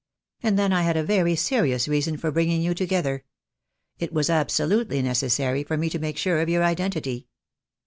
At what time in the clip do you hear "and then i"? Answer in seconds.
0.41-0.81